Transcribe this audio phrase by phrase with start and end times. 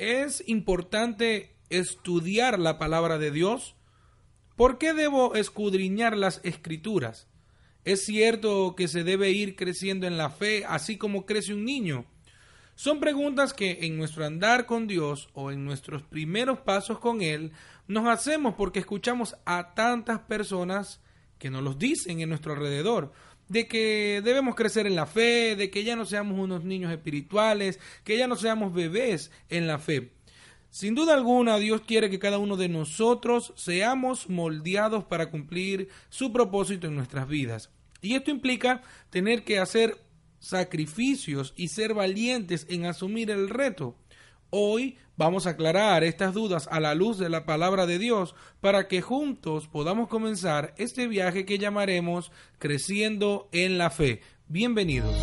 [0.00, 3.76] Es importante estudiar la palabra de Dios.
[4.56, 7.28] ¿Por qué debo escudriñar las escrituras?
[7.84, 12.06] Es cierto que se debe ir creciendo en la fe, así como crece un niño.
[12.76, 17.52] Son preguntas que en nuestro andar con Dios o en nuestros primeros pasos con Él
[17.86, 21.02] nos hacemos porque escuchamos a tantas personas
[21.38, 23.12] que nos los dicen en nuestro alrededor,
[23.50, 27.80] de que debemos crecer en la fe, de que ya no seamos unos niños espirituales,
[28.04, 30.12] que ya no seamos bebés en la fe.
[30.70, 36.32] Sin duda alguna, Dios quiere que cada uno de nosotros seamos moldeados para cumplir su
[36.32, 37.70] propósito en nuestras vidas.
[38.00, 39.98] Y esto implica tener que hacer
[40.38, 43.96] sacrificios y ser valientes en asumir el reto.
[44.50, 48.88] Hoy vamos a aclarar estas dudas a la luz de la palabra de Dios para
[48.88, 54.22] que juntos podamos comenzar este viaje que llamaremos Creciendo en la Fe.
[54.48, 55.14] Bienvenidos.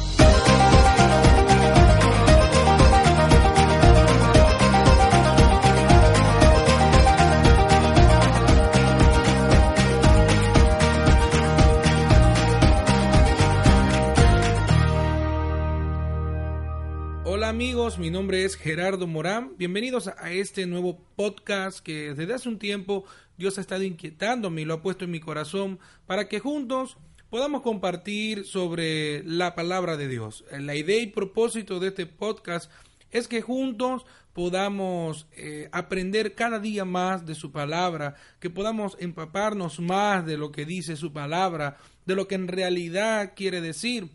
[17.99, 19.53] Mi nombre es Gerardo Morán.
[19.57, 23.05] Bienvenidos a este nuevo podcast que desde hace un tiempo
[23.37, 26.97] Dios ha estado inquietándome y lo ha puesto en mi corazón para que juntos
[27.31, 30.45] podamos compartir sobre la palabra de Dios.
[30.51, 32.71] La idea y propósito de este podcast
[33.09, 39.79] es que juntos podamos eh, aprender cada día más de su palabra, que podamos empaparnos
[39.79, 44.09] más de lo que dice su palabra, de lo que en realidad quiere decir,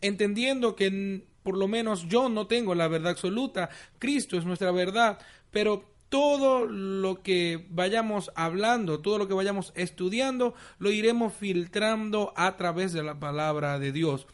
[0.00, 3.70] entendiendo que por lo menos yo no tengo la verdad absoluta,
[4.00, 5.20] Cristo es nuestra verdad,
[5.52, 12.56] pero todo lo que vayamos hablando, todo lo que vayamos estudiando, lo iremos filtrando a
[12.56, 14.26] través de la palabra de Dios.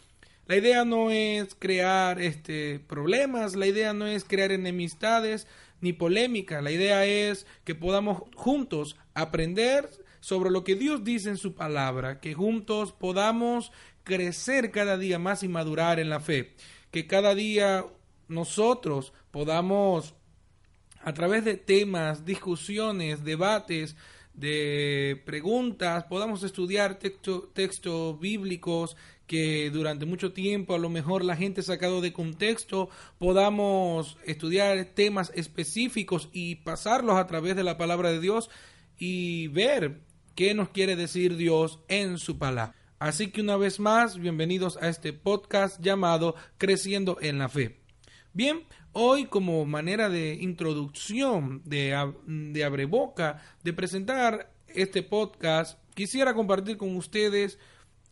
[0.46, 5.46] La idea no es crear este problemas, la idea no es crear enemistades
[5.82, 9.90] ni polémica, la idea es que podamos juntos aprender
[10.20, 13.70] sobre lo que Dios dice en su palabra, que juntos podamos
[14.02, 16.54] crecer cada día más y madurar en la fe
[16.92, 17.84] que cada día
[18.28, 20.14] nosotros podamos,
[21.02, 23.96] a través de temas, discusiones, debates,
[24.34, 31.60] de preguntas, podamos estudiar textos bíblicos que durante mucho tiempo a lo mejor la gente
[31.60, 32.88] ha sacado de contexto,
[33.18, 38.50] podamos estudiar temas específicos y pasarlos a través de la palabra de Dios
[38.98, 40.00] y ver
[40.34, 42.81] qué nos quiere decir Dios en su palabra.
[43.02, 47.80] Así que una vez más, bienvenidos a este podcast llamado Creciendo en la Fe.
[48.32, 51.98] Bien, hoy como manera de introducción, de,
[52.28, 57.58] de abreboca, de presentar este podcast, quisiera compartir con ustedes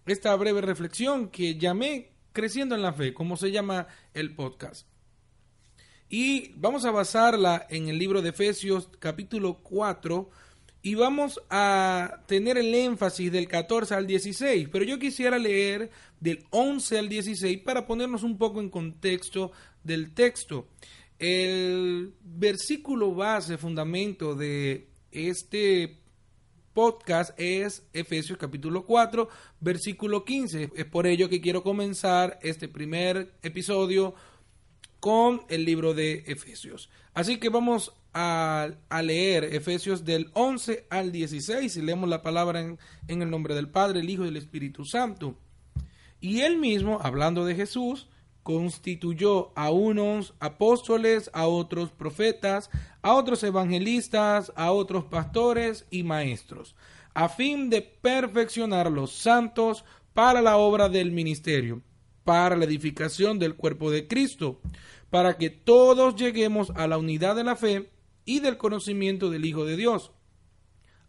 [0.07, 4.89] esta breve reflexión que llamé Creciendo en la Fe, como se llama el podcast.
[6.09, 10.31] Y vamos a basarla en el libro de Efesios capítulo 4,
[10.83, 16.45] y vamos a tener el énfasis del 14 al 16, pero yo quisiera leer del
[16.51, 19.53] 11 al 16 para ponernos un poco en contexto
[19.85, 20.69] del texto.
[21.19, 25.99] El versículo base, fundamento de este
[26.73, 29.29] podcast es Efesios capítulo 4,
[29.61, 30.71] versículo 15.
[30.75, 34.15] Es por ello que quiero comenzar este primer episodio
[35.01, 36.91] con el libro de Efesios.
[37.15, 38.71] Así que vamos a,
[39.03, 42.79] leer Efesios del 11 al 16 y leemos la palabra en,
[43.09, 45.37] en el nombre del Padre, el Hijo y el Espíritu Santo.
[46.21, 48.09] Y él mismo, hablando de Jesús,
[48.43, 52.71] constituyó a unos apóstoles, a otros profetas,
[53.03, 56.75] a otros evangelistas, a otros pastores y maestros,
[57.15, 59.85] a fin de perfeccionar los santos
[60.15, 61.83] para la obra del ministerio,
[62.25, 64.61] para la edificación del cuerpo de Cristo,
[65.11, 67.91] para que todos lleguemos a la unidad de la fe
[68.25, 70.13] y del conocimiento del Hijo de Dios,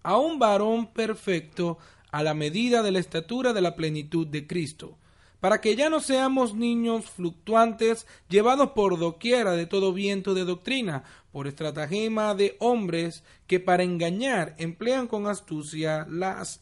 [0.03, 1.77] a un varón perfecto
[2.11, 4.97] a la medida de la estatura de la plenitud de Cristo,
[5.39, 11.03] para que ya no seamos niños fluctuantes llevados por doquiera de todo viento de doctrina,
[11.31, 16.61] por estratagema de hombres que para engañar emplean con astucia las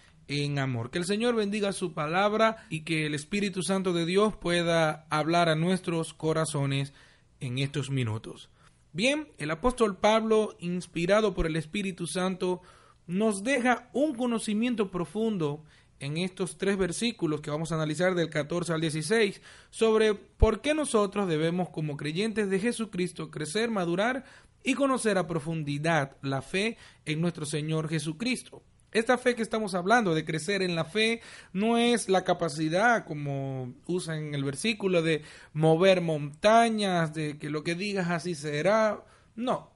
[0.31, 0.89] en amor.
[0.89, 5.49] Que el Señor bendiga su palabra y que el Espíritu Santo de Dios pueda hablar
[5.49, 6.93] a nuestros corazones
[7.39, 8.49] en estos minutos.
[8.93, 12.61] Bien, el apóstol Pablo, inspirado por el Espíritu Santo,
[13.07, 15.63] nos deja un conocimiento profundo
[15.99, 20.73] en estos tres versículos que vamos a analizar del 14 al 16 sobre por qué
[20.73, 24.25] nosotros debemos como creyentes de Jesucristo crecer, madurar
[24.63, 28.63] y conocer a profundidad la fe en nuestro Señor Jesucristo.
[28.91, 31.21] Esta fe que estamos hablando de crecer en la fe
[31.53, 35.23] no es la capacidad, como usa en el versículo, de
[35.53, 39.05] mover montañas, de que lo que digas así será.
[39.35, 39.71] No.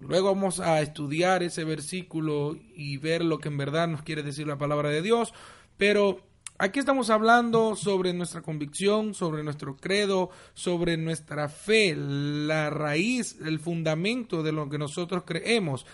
[0.00, 4.46] Luego vamos a estudiar ese versículo y ver lo que en verdad nos quiere decir
[4.46, 5.34] la palabra de Dios.
[5.76, 6.20] Pero
[6.56, 13.58] aquí estamos hablando sobre nuestra convicción, sobre nuestro credo, sobre nuestra fe, la raíz, el
[13.60, 15.84] fundamento de lo que nosotros creemos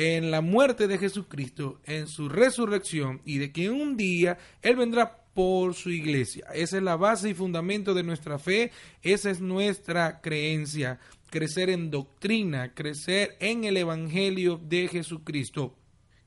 [0.00, 5.26] en la muerte de Jesucristo, en su resurrección y de que un día Él vendrá
[5.34, 6.46] por su iglesia.
[6.54, 11.90] Esa es la base y fundamento de nuestra fe, esa es nuestra creencia, crecer en
[11.90, 15.76] doctrina, crecer en el Evangelio de Jesucristo.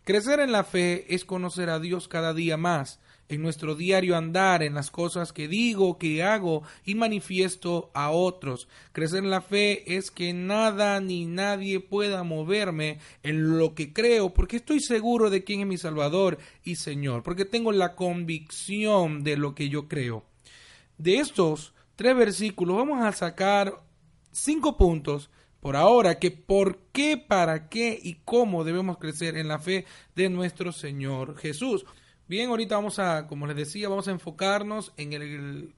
[0.04, 3.00] Crecer en la fe es conocer a Dios cada día más,
[3.30, 8.68] en nuestro diario andar, en las cosas que digo, que hago y manifiesto a otros.
[8.92, 14.34] Crecer en la fe es que nada ni nadie pueda moverme en lo que creo,
[14.34, 19.38] porque estoy seguro de quién es mi Salvador y Señor, porque tengo la convicción de
[19.38, 20.24] lo que yo creo.
[20.98, 23.82] De estos tres versículos vamos a sacar
[24.32, 25.30] cinco puntos
[25.64, 30.28] por ahora que por qué, para qué y cómo debemos crecer en la fe de
[30.30, 31.86] nuestro Señor Jesús.
[32.28, 35.74] Bien, ahorita vamos a, como les decía, vamos a enfocarnos en el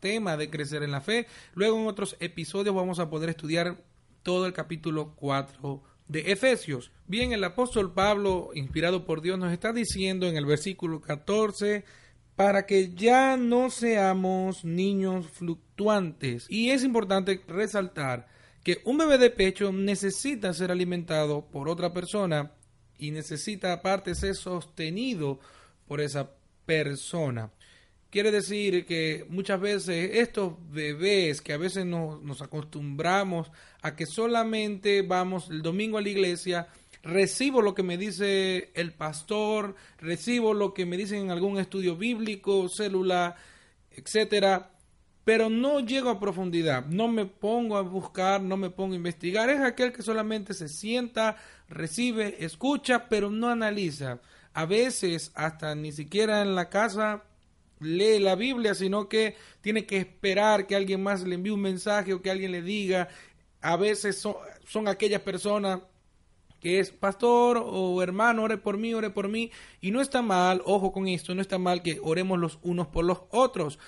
[0.00, 1.26] tema de crecer en la fe.
[1.54, 3.76] Luego en otros episodios vamos a poder estudiar
[4.22, 6.90] todo el capítulo 4 de Efesios.
[7.06, 11.84] Bien, el apóstol Pablo, inspirado por Dios, nos está diciendo en el versículo 14,
[12.36, 16.46] para que ya no seamos niños fluctuantes.
[16.48, 18.26] Y es importante resaltar
[18.62, 22.52] que un bebé de pecho necesita ser alimentado por otra persona
[22.98, 25.38] y necesita aparte ser sostenido
[25.86, 26.30] por esa
[26.66, 27.50] persona.
[28.10, 33.50] Quiere decir que muchas veces estos bebés que a veces nos, nos, acostumbramos
[33.82, 36.68] a que solamente vamos el domingo a la iglesia,
[37.02, 41.96] recibo lo que me dice el pastor, recibo lo que me dicen en algún estudio
[41.96, 43.34] bíblico, célula,
[43.90, 44.70] etcétera,
[45.24, 49.50] pero no llego a profundidad, no me pongo a buscar, no me pongo a investigar,
[49.50, 51.36] es aquel que solamente se sienta,
[51.68, 54.20] recibe, escucha, pero no analiza
[54.54, 57.24] a veces hasta ni siquiera en la casa
[57.80, 62.14] lee la Biblia, sino que tiene que esperar que alguien más le envíe un mensaje
[62.14, 63.08] o que alguien le diga.
[63.60, 64.24] A veces
[64.64, 65.80] son, aquellas personas
[66.60, 69.50] que es pastor o hermano, ore por mí, ore por mí.
[69.80, 73.04] Y no está mal, ojo con esto, no está mal que oremos los unos por
[73.04, 73.80] los otros.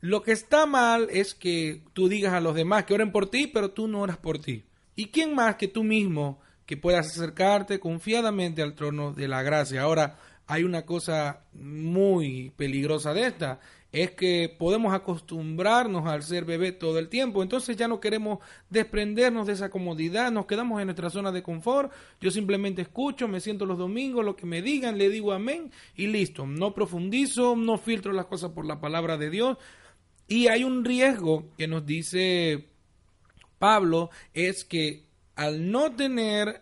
[0.00, 3.46] Lo que está mal es que tú digas a los demás que oren por ti,
[3.46, 4.64] pero tú no oras por ti.
[4.96, 6.40] ¿Y quién más que tú mismo
[6.70, 9.82] que puedas acercarte confiadamente al trono de la gracia.
[9.82, 13.58] Ahora, hay una cosa muy peligrosa de esta,
[13.90, 19.48] es que podemos acostumbrarnos al ser bebé todo el tiempo, entonces ya no queremos desprendernos
[19.48, 23.66] de esa comodidad, nos quedamos en nuestra zona de confort, yo simplemente escucho, me siento
[23.66, 28.12] los domingos, lo que me digan, le digo amén y listo, no profundizo, no filtro
[28.12, 29.58] las cosas por la palabra de Dios.
[30.28, 32.68] Y hay un riesgo que nos dice
[33.58, 36.60] Pablo, es que al no tener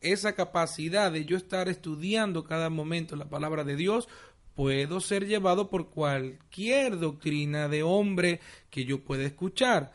[0.00, 4.08] esa capacidad de yo estar estudiando cada momento la palabra de Dios,
[4.54, 8.40] puedo ser llevado por cualquier doctrina de hombre
[8.70, 9.92] que yo pueda escuchar.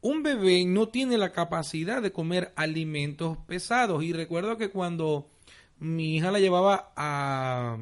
[0.00, 5.28] Un bebé no tiene la capacidad de comer alimentos pesados y recuerdo que cuando
[5.78, 7.78] mi hija la llevaba a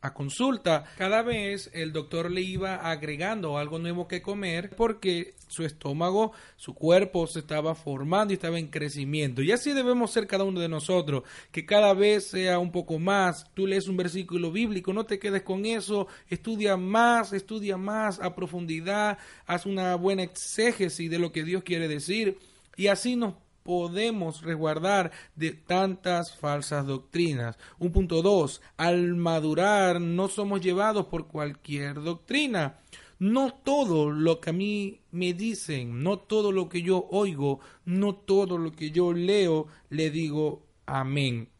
[0.00, 5.64] a consulta, cada vez el doctor le iba agregando algo nuevo que comer porque su
[5.64, 9.42] estómago, su cuerpo se estaba formando y estaba en crecimiento.
[9.42, 13.46] Y así debemos ser cada uno de nosotros, que cada vez sea un poco más.
[13.54, 18.34] Tú lees un versículo bíblico, no te quedes con eso, estudia más, estudia más a
[18.34, 22.38] profundidad, haz una buena exégesis de lo que Dios quiere decir
[22.76, 23.34] y así nos
[23.68, 27.58] podemos resguardar de tantas falsas doctrinas.
[27.78, 32.78] Un punto dos, al madurar no somos llevados por cualquier doctrina.
[33.18, 38.14] No todo lo que a mí me dicen, no todo lo que yo oigo, no
[38.14, 41.50] todo lo que yo leo, le digo amén.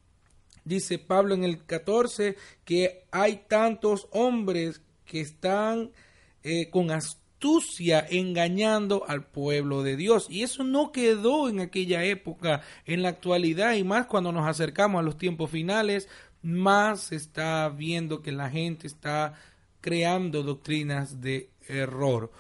[0.64, 5.90] Dice Pablo en el 14 que hay tantos hombres que están
[6.42, 7.27] eh, con astucia
[8.11, 10.26] engañando al pueblo de Dios.
[10.28, 15.00] Y eso no quedó en aquella época, en la actualidad y más cuando nos acercamos
[15.00, 16.09] a los tiempos finales,
[16.42, 19.35] más se está viendo que la gente está
[19.80, 22.30] creando doctrinas de error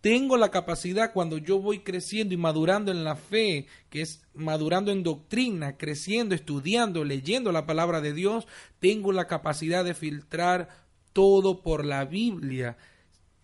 [0.00, 4.92] tengo la capacidad cuando yo voy creciendo y madurando en la fe, que es madurando
[4.92, 8.46] en doctrina, creciendo, estudiando, leyendo la palabra de Dios,
[8.78, 10.68] tengo la capacidad de filtrar
[11.12, 12.76] todo por la Biblia.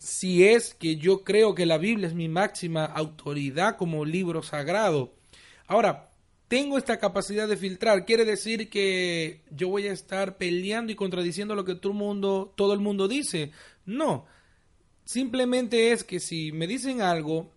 [0.04, 5.14] Si es que yo creo que la Biblia es mi máxima autoridad como libro sagrado.
[5.66, 6.10] Ahora,
[6.48, 8.04] tengo esta capacidad de filtrar.
[8.04, 12.52] Quiere decir que yo voy a estar peleando y contradiciendo lo que todo el mundo,
[12.54, 13.50] todo el mundo dice.
[13.86, 14.26] No,
[15.04, 17.52] Simplemente es que si me dicen algo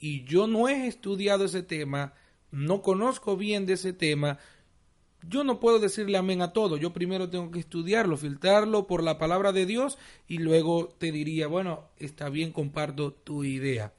[0.00, 2.14] y yo no he estudiado ese tema,
[2.50, 4.38] no conozco bien de ese tema,
[5.28, 6.76] yo no puedo decirle amén a todo.
[6.76, 11.46] Yo primero tengo que estudiarlo, filtrarlo por la palabra de Dios y luego te diría,
[11.46, 13.92] bueno, está bien, comparto tu idea.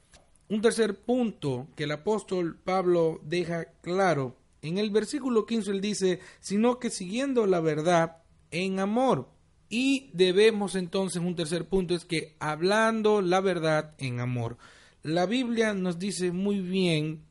[0.48, 6.20] Un tercer punto que el apóstol Pablo deja claro, en el versículo 15 él dice,
[6.40, 9.28] sino que siguiendo la verdad en amor.
[9.68, 14.56] Y debemos entonces, un tercer punto es que hablando la verdad en amor.
[15.02, 17.22] La Biblia nos dice muy bien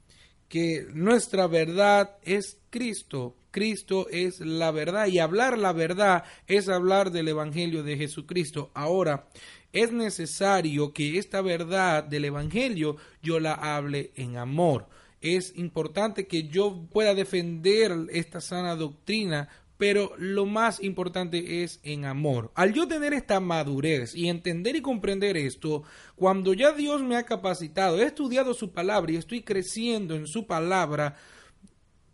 [0.48, 3.36] que nuestra verdad es Cristo.
[3.58, 8.70] Cristo es la verdad y hablar la verdad es hablar del Evangelio de Jesucristo.
[8.76, 9.30] Ahora,
[9.74, 14.88] es necesario que esta verdad del Evangelio yo la hable en amor.
[15.22, 22.06] Es importante que yo pueda defender esta sana doctrina pero lo más importante es en
[22.06, 22.52] amor.
[22.56, 25.84] Al yo tener esta madurez y entender y comprender esto,
[26.16, 30.48] cuando ya Dios me ha capacitado, he estudiado su palabra y estoy creciendo en su
[30.48, 31.16] palabra,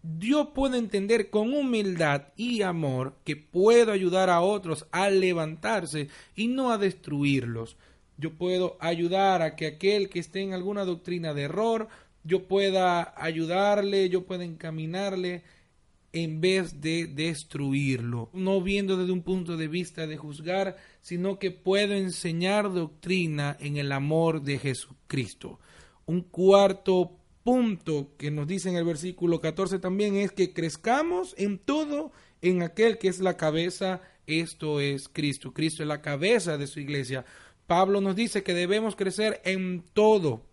[0.06, 6.48] Dios puede entender con humildad y amor que puedo ayudar a otros a levantarse y
[6.48, 7.78] no a destruirlos.
[8.18, 11.88] Yo puedo ayudar a que aquel que esté en alguna doctrina de error,
[12.26, 15.44] yo pueda ayudarle, yo pueda encaminarle
[16.12, 21.52] en vez de destruirlo, no viendo desde un punto de vista de juzgar, sino que
[21.52, 25.60] puedo enseñar doctrina en el amor de Jesucristo.
[26.06, 31.60] Un cuarto punto que nos dice en el versículo 14 también es que crezcamos en
[31.60, 35.54] todo en aquel que es la cabeza, esto es Cristo.
[35.54, 37.26] Cristo es la cabeza de su iglesia.
[37.68, 40.46] Pablo nos dice que debemos crecer en todo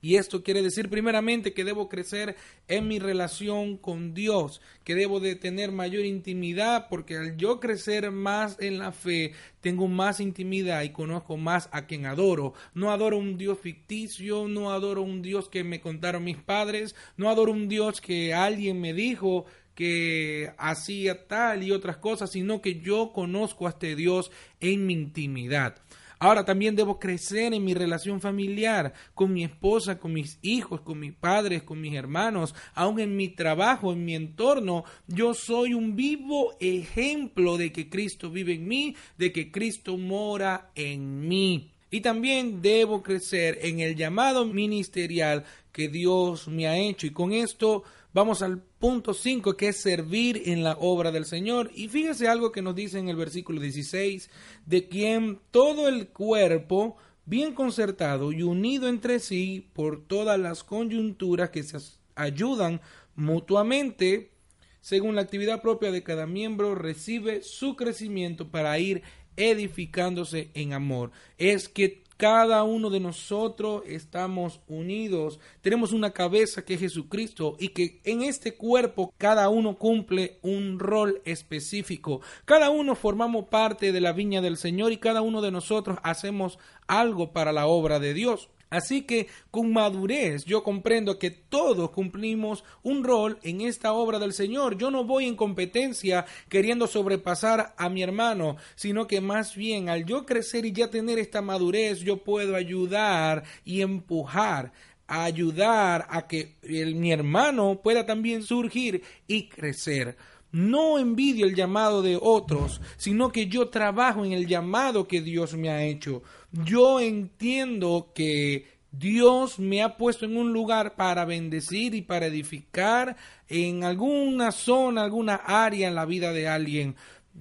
[0.00, 2.36] y esto quiere decir primeramente que debo crecer
[2.68, 8.10] en mi relación con Dios, que debo de tener mayor intimidad, porque al yo crecer
[8.10, 12.54] más en la fe, tengo más intimidad y conozco más a quien adoro.
[12.74, 17.28] No adoro un Dios ficticio, no adoro un Dios que me contaron mis padres, no
[17.28, 22.80] adoro un Dios que alguien me dijo que hacía tal y otras cosas, sino que
[22.80, 25.76] yo conozco a este Dios en mi intimidad.
[26.18, 30.98] Ahora también debo crecer en mi relación familiar, con mi esposa, con mis hijos, con
[30.98, 34.84] mis padres, con mis hermanos, aún en mi trabajo, en mi entorno.
[35.06, 40.70] Yo soy un vivo ejemplo de que Cristo vive en mí, de que Cristo mora
[40.74, 41.72] en mí.
[41.90, 47.06] Y también debo crecer en el llamado ministerial que Dios me ha hecho.
[47.06, 51.70] Y con esto Vamos al punto 5 que es servir en la obra del Señor.
[51.74, 54.30] Y fíjese algo que nos dice en el versículo 16,
[54.64, 61.50] de quien todo el cuerpo, bien concertado y unido entre sí por todas las coyunturas
[61.50, 61.76] que se
[62.14, 62.80] ayudan
[63.14, 64.32] mutuamente,
[64.80, 69.02] según la actividad propia de cada miembro, recibe su crecimiento para ir
[69.38, 71.10] edificándose en amor.
[71.38, 77.68] Es que cada uno de nosotros estamos unidos, tenemos una cabeza que es Jesucristo y
[77.68, 82.20] que en este cuerpo cada uno cumple un rol específico.
[82.44, 86.58] Cada uno formamos parte de la viña del Señor y cada uno de nosotros hacemos
[86.88, 88.48] algo para la obra de Dios.
[88.70, 94.32] Así que con madurez yo comprendo que todos cumplimos un rol en esta obra del
[94.32, 94.76] Señor.
[94.76, 100.04] Yo no voy en competencia queriendo sobrepasar a mi hermano, sino que más bien al
[100.04, 104.72] yo crecer y ya tener esta madurez yo puedo ayudar y empujar
[105.08, 110.16] ayudar a que mi hermano pueda también surgir y crecer.
[110.50, 115.54] No envidio el llamado de otros, sino que yo trabajo en el llamado que Dios
[115.54, 116.22] me ha hecho.
[116.52, 123.16] Yo entiendo que Dios me ha puesto en un lugar para bendecir y para edificar
[123.48, 126.96] en alguna zona, alguna área en la vida de alguien.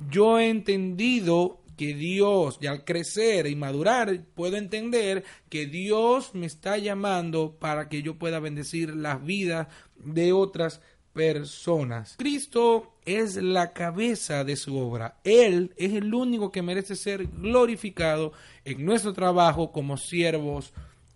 [0.09, 6.47] Yo he entendido que Dios, y al crecer y madurar, puedo entender que Dios me
[6.47, 10.81] está llamando para que yo pueda bendecir las vidas de otras
[11.17, 12.15] personas.
[12.17, 15.17] Cristo es la cabeza de su obra.
[15.23, 18.33] Él es el único que merece ser glorificado
[18.63, 20.73] en nuestro trabajo como siervos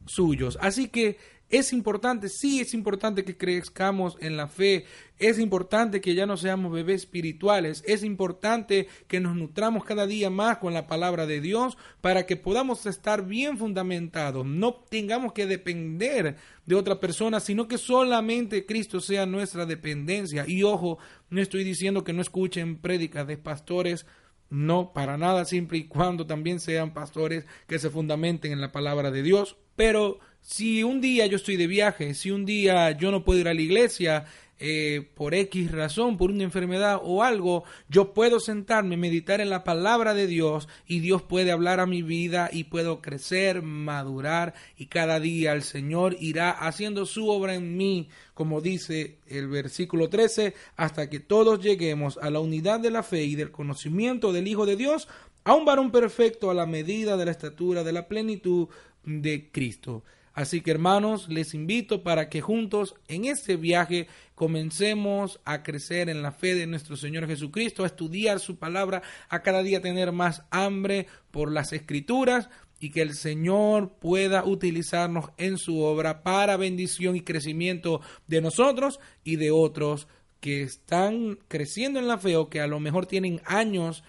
[0.08, 0.58] suyos.
[0.60, 1.20] Así que
[1.51, 4.86] es importante, sí es importante que crezcamos en la fe,
[5.20, 10.29] es importante que ya no seamos bebés espirituales, es importante que nos nutramos cada día
[10.29, 15.46] más con la palabra de Dios para que podamos estar bien fundamentados, no tengamos que
[15.46, 20.46] depender de otra persona, sino que solamente Cristo sea nuestra dependencia.
[20.48, 24.05] Y ojo, no estoy diciendo que no escuchen prédicas de pastores,
[24.50, 29.10] no, para nada, siempre y cuando también sean pastores que se fundamenten en la palabra
[29.10, 33.24] de Dios, pero si un día yo estoy de viaje, si un día yo no
[33.24, 34.26] puedo ir a la iglesia
[34.64, 39.64] eh, por X razón, por una enfermedad o algo, yo puedo sentarme, meditar en la
[39.64, 44.86] palabra de Dios y Dios puede hablar a mi vida y puedo crecer, madurar y
[44.86, 50.54] cada día el Señor irá haciendo su obra en mí, como dice el versículo 13,
[50.76, 54.68] hasta que todos lleguemos a la unidad de la fe y del conocimiento del Hijo
[54.68, 55.08] de Dios,
[55.44, 58.68] a un varón perfecto a la medida de la estatura de la plenitud
[59.04, 60.04] de Cristo.
[60.34, 66.22] Así que hermanos, les invito para que juntos en este viaje comencemos a crecer en
[66.22, 70.44] la fe de nuestro Señor Jesucristo, a estudiar su palabra, a cada día tener más
[70.50, 77.16] hambre por las escrituras y que el Señor pueda utilizarnos en su obra para bendición
[77.16, 80.08] y crecimiento de nosotros y de otros
[80.40, 84.04] que están creciendo en la fe o que a lo mejor tienen años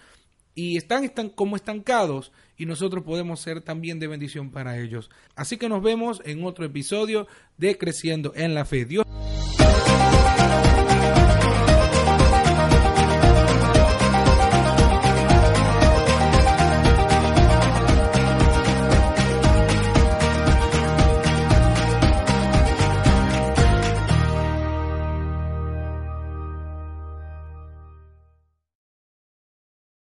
[0.55, 5.09] y están, están como estancados y nosotros podemos ser también de bendición para ellos.
[5.35, 8.85] Así que nos vemos en otro episodio de Creciendo en la Fe.
[8.85, 9.05] Dios